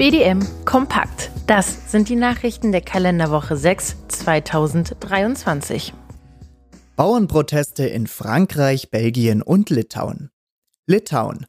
[0.00, 1.30] BDM Kompakt.
[1.46, 5.92] Das sind die Nachrichten der Kalenderwoche 6 2023.
[6.96, 10.30] Bauernproteste in Frankreich, Belgien und Litauen.
[10.86, 11.44] Litauen.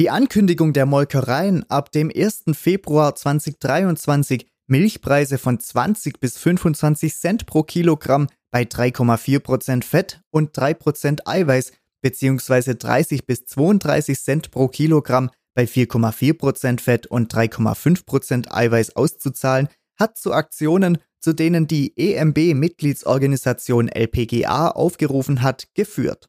[0.00, 2.44] Die Ankündigung der Molkereien, ab dem 1.
[2.54, 11.20] Februar 2023 Milchpreise von 20 bis 25 Cent pro Kilogramm bei 3,4% Fett und 3%
[11.24, 12.74] Eiweiß bzw.
[12.74, 19.68] 30 bis 32 Cent pro Kilogramm bei 4,4% Fett und 3,5% Eiweiß auszuzahlen,
[19.98, 26.28] hat zu Aktionen, zu denen die EMB-Mitgliedsorganisation LPGA aufgerufen hat, geführt.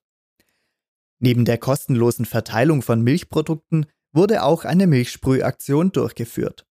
[1.19, 6.65] Neben der kostenlosen Verteilung von Milchprodukten wurde auch eine Milchsprühaktion durchgeführt.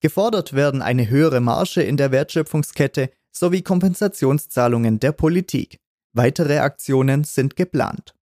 [0.00, 5.78] Gefordert werden eine höhere Marge in der Wertschöpfungskette sowie Kompensationszahlungen der Politik.
[6.12, 8.14] Weitere Aktionen sind geplant.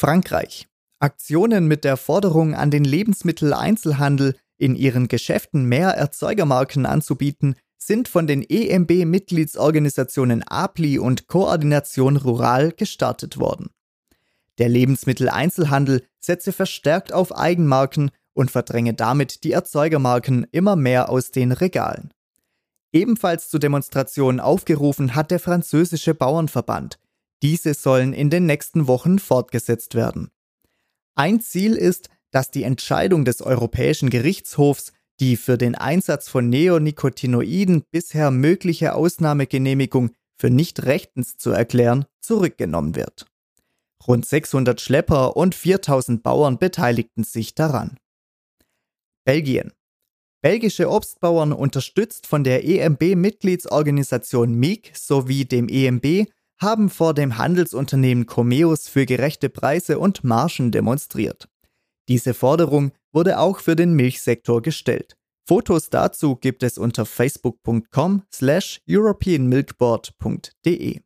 [0.00, 0.68] Frankreich.
[1.00, 8.28] Aktionen mit der Forderung an den Lebensmitteleinzelhandel, in ihren Geschäften mehr Erzeugermarken anzubieten, sind von
[8.28, 13.70] den EMB-Mitgliedsorganisationen APLI und Koordination Rural gestartet worden.
[14.58, 21.50] Der Lebensmitteleinzelhandel setze verstärkt auf Eigenmarken und verdränge damit die Erzeugermarken immer mehr aus den
[21.50, 22.14] Regalen.
[22.92, 27.00] Ebenfalls zu Demonstrationen aufgerufen hat der französische Bauernverband.
[27.42, 30.30] Diese sollen in den nächsten Wochen fortgesetzt werden.
[31.14, 37.84] Ein Ziel ist, dass die Entscheidung des Europäischen Gerichtshofs, die für den Einsatz von Neonicotinoiden
[37.90, 43.26] bisher mögliche Ausnahmegenehmigung für nicht rechtens zu erklären, zurückgenommen wird.
[44.06, 47.98] Rund 600 Schlepper und 4000 Bauern beteiligten sich daran.
[49.24, 49.72] Belgien.
[50.40, 56.28] Belgische Obstbauern, unterstützt von der EMB-Mitgliedsorganisation MIG sowie dem EMB,
[56.60, 61.48] haben vor dem Handelsunternehmen Comeus für gerechte Preise und Margen demonstriert.
[62.08, 65.16] Diese Forderung wurde auch für den Milchsektor gestellt.
[65.46, 71.00] Fotos dazu gibt es unter facebook.com slash europeanmilkboard.de.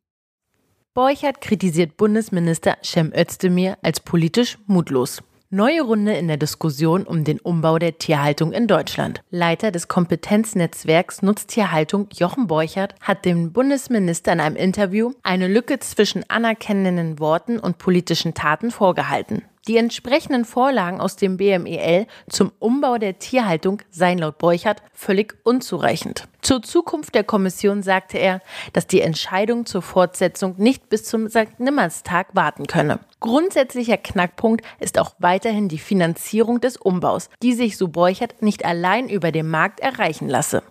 [0.93, 5.23] Borchert kritisiert Bundesminister Cem Özdemir als politisch mutlos.
[5.55, 9.21] Neue Runde in der Diskussion um den Umbau der Tierhaltung in Deutschland.
[9.29, 16.27] Leiter des Kompetenznetzwerks Nutztierhaltung Jochen Borchert hat dem Bundesminister in einem Interview eine Lücke zwischen
[16.27, 19.43] anerkennenden Worten und politischen Taten vorgehalten.
[19.69, 26.27] Die entsprechenden Vorlagen aus dem BMEL zum Umbau der Tierhaltung seien laut Borchert völlig unzureichend.
[26.41, 28.41] Zur Zukunft der Kommission sagte er,
[28.73, 31.59] dass die Entscheidung zur Fortsetzung nicht bis zum St.
[31.59, 32.99] Nimmerstag warten könne.
[33.21, 39.07] Grundsätzlicher Knackpunkt ist auch weiterhin die Finanzierung des Umbaus, die sich, so Borchert, nicht allein
[39.07, 40.61] über den Markt erreichen lasse.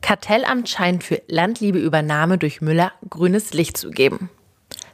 [0.00, 4.28] Kartellamt scheint für Landliebeübernahme durch Müller grünes Licht zu geben.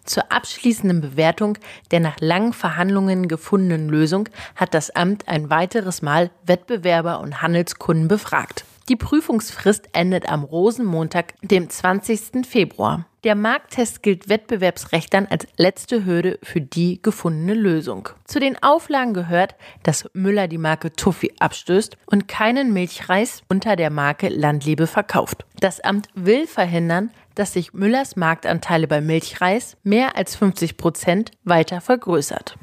[0.04, 1.58] Zur abschließenden Bewertung
[1.90, 8.08] der nach langen Verhandlungen gefundenen Lösung hat das Amt ein weiteres Mal Wettbewerber und Handelskunden
[8.08, 8.64] befragt.
[8.90, 12.44] Die Prüfungsfrist endet am Rosenmontag, dem 20.
[12.44, 13.06] Februar.
[13.22, 18.08] Der Markttest gilt Wettbewerbsrechtern als letzte Hürde für die gefundene Lösung.
[18.24, 23.90] Zu den Auflagen gehört, dass Müller die Marke Tuffy abstößt und keinen Milchreis unter der
[23.90, 25.44] Marke Landliebe verkauft.
[25.60, 31.80] Das Amt will verhindern, dass sich Müllers Marktanteile bei Milchreis mehr als 50 Prozent weiter
[31.80, 32.56] vergrößert.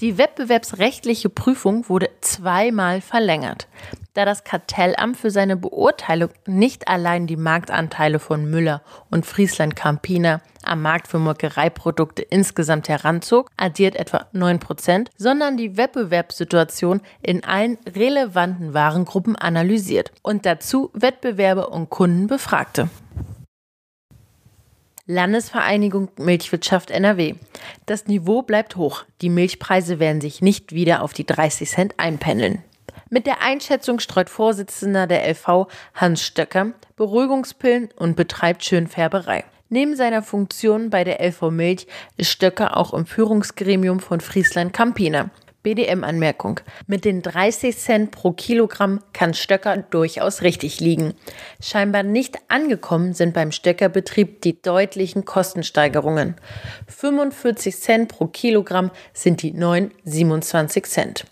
[0.00, 3.68] Die wettbewerbsrechtliche Prüfung wurde zweimal verlängert.
[4.14, 10.40] Da das Kartellamt für seine Beurteilung nicht allein die Marktanteile von Müller und Friesland Campina
[10.62, 17.76] am Markt für Molkereiprodukte insgesamt heranzog, addiert etwa 9 Prozent, sondern die Wettbewerbssituation in allen
[17.94, 22.88] relevanten Warengruppen analysiert und dazu Wettbewerber und Kunden befragte.
[25.08, 27.34] Landesvereinigung Milchwirtschaft NRW.
[27.86, 29.04] Das Niveau bleibt hoch.
[29.20, 32.64] Die Milchpreise werden sich nicht wieder auf die 30 Cent einpendeln.
[33.08, 39.44] Mit der Einschätzung streut Vorsitzender der LV Hans Stöcker Beruhigungspillen und betreibt Schönfärberei.
[39.68, 41.86] Neben seiner Funktion bei der LV Milch
[42.16, 45.30] ist Stöcker auch im Führungsgremium von Friesland Campina.
[45.66, 46.60] BDM-Anmerkung.
[46.86, 51.14] Mit den 30 Cent pro Kilogramm kann Stöcker durchaus richtig liegen.
[51.60, 56.36] Scheinbar nicht angekommen sind beim Stöckerbetrieb die deutlichen Kostensteigerungen.
[56.86, 61.26] 45 Cent pro Kilogramm sind die neuen 27 Cent.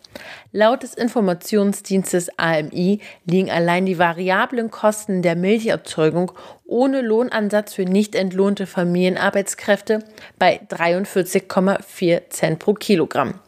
[0.51, 6.33] Laut des Informationsdienstes AMI liegen allein die variablen Kosten der Milcherzeugung
[6.65, 10.01] ohne Lohnansatz für nicht entlohnte Familienarbeitskräfte
[10.41, 13.41] bei 43,4 Cent pro Kilogramm.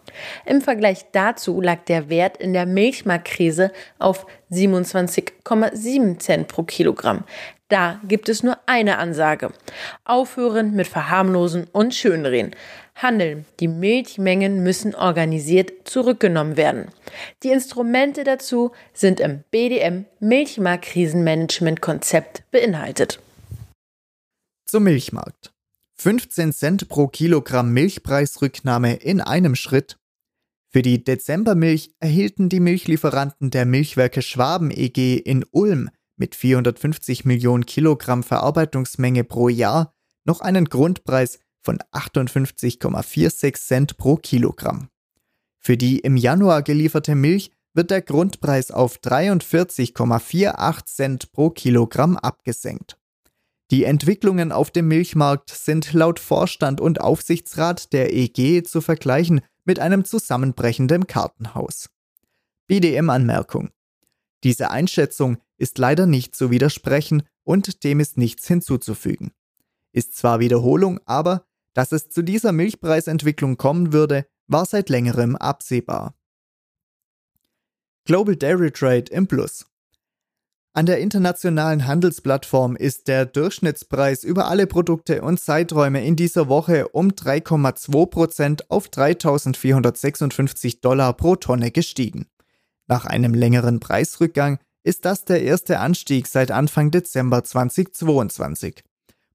[0.44, 7.24] Im Vergleich dazu lag der Wert in der Milchmarktkrise auf 27,7 Cent pro Kilogramm.
[7.68, 9.50] Da gibt es nur eine Ansage.
[10.04, 12.54] Aufhören mit Verharmlosen und Schönreden.
[12.94, 13.44] handeln.
[13.60, 16.88] Die Milchmengen müssen organisiert zurückgenommen werden.
[17.42, 23.20] Die Instrumente dazu sind im BDM Milchmarktkrisenmanagement-Konzept beinhaltet.
[24.66, 25.52] Zum Milchmarkt.
[25.98, 29.98] 15 Cent pro Kilogramm Milchpreisrücknahme in einem Schritt.
[30.76, 35.88] Für die Dezembermilch erhielten die Milchlieferanten der Milchwerke Schwaben EG in Ulm
[36.19, 39.94] mit 450 Millionen Kilogramm Verarbeitungsmenge pro Jahr
[40.26, 44.90] noch einen Grundpreis von 58,46 Cent pro Kilogramm.
[45.58, 52.99] Für die im Januar gelieferte Milch wird der Grundpreis auf 43,48 Cent pro Kilogramm abgesenkt.
[53.70, 59.78] Die Entwicklungen auf dem Milchmarkt sind laut Vorstand und Aufsichtsrat der EG zu vergleichen mit
[59.78, 61.90] einem zusammenbrechenden Kartenhaus.
[62.66, 63.70] BDM-Anmerkung.
[64.42, 69.32] Diese Einschätzung ist leider nicht zu widersprechen und dem ist nichts hinzuzufügen.
[69.92, 76.14] Ist zwar Wiederholung, aber dass es zu dieser Milchpreisentwicklung kommen würde, war seit längerem absehbar.
[78.04, 79.66] Global Dairy Trade im Plus.
[80.76, 86.88] An der internationalen Handelsplattform ist der Durchschnittspreis über alle Produkte und Zeiträume in dieser Woche
[86.88, 92.26] um 3,2% auf 3.456 Dollar pro Tonne gestiegen.
[92.88, 98.84] Nach einem längeren Preisrückgang ist das der erste Anstieg seit Anfang Dezember 2022.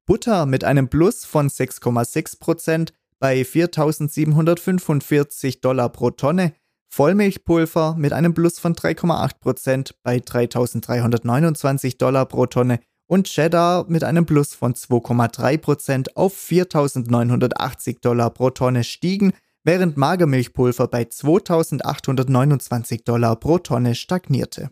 [0.05, 6.53] Butter mit einem Plus von 6,6% bei 4.745 Dollar pro Tonne
[6.93, 14.25] Vollmilchpulver mit einem Plus von 3,8% bei 3.329 Dollar pro Tonne und Cheddar mit einem
[14.25, 19.31] Plus von 2,3% auf 4.980 Dollar pro Tonne stiegen,
[19.63, 24.69] während Magermilchpulver bei 2.829 Dollar pro Tonne stagnierte.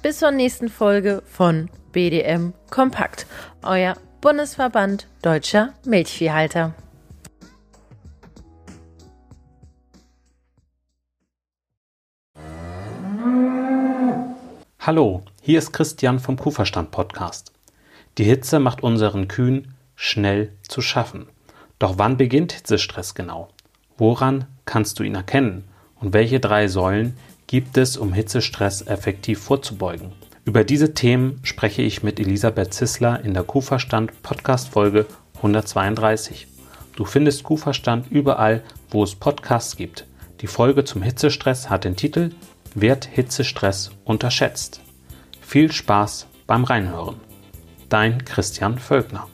[0.00, 3.26] Bis zur nächsten Folge von BDM Kompakt,
[3.62, 6.74] euer Bundesverband deutscher Milchviehhalter.
[14.86, 17.50] Hallo, hier ist Christian vom Kuhverstand Podcast.
[18.18, 21.26] Die Hitze macht unseren Kühen schnell zu schaffen.
[21.80, 23.48] Doch wann beginnt Hitzestress genau?
[23.98, 25.64] Woran kannst du ihn erkennen?
[25.96, 27.16] Und welche drei Säulen
[27.48, 30.12] gibt es, um Hitzestress effektiv vorzubeugen?
[30.44, 35.06] Über diese Themen spreche ich mit Elisabeth Zissler in der Kuhverstand Podcast Folge
[35.38, 36.46] 132.
[36.94, 40.06] Du findest Kuhverstand überall, wo es Podcasts gibt.
[40.42, 42.30] Die Folge zum Hitzestress hat den Titel
[42.76, 44.82] wird Hitzestress unterschätzt?
[45.40, 47.16] Viel Spaß beim Reinhören.
[47.88, 49.26] Dein Christian Völkner.